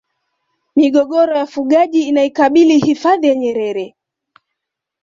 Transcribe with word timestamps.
migogoro 0.75 1.33
ya 1.33 1.39
wafugaji 1.39 2.03
inaikabili 2.07 2.77
hifadhi 2.79 3.27
ya 3.27 3.35
nyerere 3.35 3.95